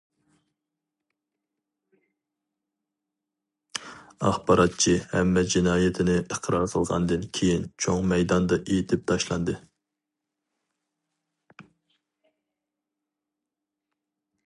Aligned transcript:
ئاخباراتچى 4.29 4.95
ھەممە 5.11 5.43
جىنايىتىنى 5.55 6.15
ئىقرار 6.35 6.65
قىلغاندىن 6.73 7.27
كېيىن 7.39 7.69
چوڭ 7.85 7.99
مەيداندا 8.13 8.59
ئېتىپ 8.77 9.05
تاشلاندى. 9.11 9.57